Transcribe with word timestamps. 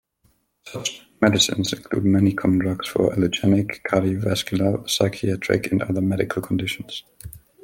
Such 0.65 1.05
medicines 1.21 1.73
include 1.73 2.05
many 2.05 2.33
common 2.33 2.57
drugs 2.57 2.87
for 2.87 3.13
allergenic, 3.13 3.83
cardiovascular, 3.83 4.89
psychiatric, 4.89 5.71
and 5.71 5.83
other 5.83 6.01
medical 6.01 6.41
conditions. 6.41 7.03